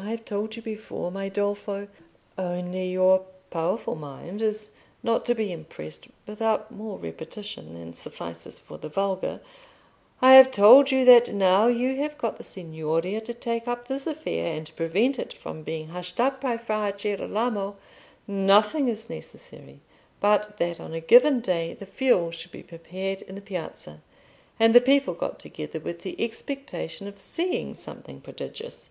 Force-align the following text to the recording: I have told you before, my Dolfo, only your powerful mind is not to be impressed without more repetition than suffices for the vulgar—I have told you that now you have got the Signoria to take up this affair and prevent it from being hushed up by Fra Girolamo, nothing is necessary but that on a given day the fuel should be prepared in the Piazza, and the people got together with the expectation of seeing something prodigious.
I 0.00 0.10
have 0.12 0.24
told 0.24 0.54
you 0.54 0.62
before, 0.62 1.10
my 1.10 1.28
Dolfo, 1.28 1.88
only 2.38 2.92
your 2.92 3.24
powerful 3.50 3.96
mind 3.96 4.40
is 4.40 4.68
not 5.02 5.26
to 5.26 5.34
be 5.34 5.50
impressed 5.50 6.06
without 6.24 6.70
more 6.70 6.98
repetition 7.00 7.74
than 7.74 7.94
suffices 7.94 8.60
for 8.60 8.78
the 8.78 8.88
vulgar—I 8.88 10.34
have 10.34 10.52
told 10.52 10.92
you 10.92 11.04
that 11.06 11.34
now 11.34 11.66
you 11.66 11.96
have 11.96 12.16
got 12.16 12.36
the 12.38 12.44
Signoria 12.44 13.20
to 13.22 13.34
take 13.34 13.66
up 13.66 13.88
this 13.88 14.06
affair 14.06 14.54
and 14.56 14.70
prevent 14.76 15.18
it 15.18 15.32
from 15.32 15.64
being 15.64 15.88
hushed 15.88 16.20
up 16.20 16.40
by 16.40 16.58
Fra 16.58 16.94
Girolamo, 16.96 17.74
nothing 18.28 18.86
is 18.86 19.10
necessary 19.10 19.80
but 20.20 20.58
that 20.58 20.78
on 20.78 20.94
a 20.94 21.00
given 21.00 21.40
day 21.40 21.74
the 21.74 21.86
fuel 21.86 22.30
should 22.30 22.52
be 22.52 22.62
prepared 22.62 23.22
in 23.22 23.34
the 23.34 23.40
Piazza, 23.40 24.00
and 24.60 24.76
the 24.76 24.80
people 24.80 25.14
got 25.14 25.40
together 25.40 25.80
with 25.80 26.02
the 26.02 26.14
expectation 26.24 27.08
of 27.08 27.18
seeing 27.18 27.74
something 27.74 28.20
prodigious. 28.20 28.90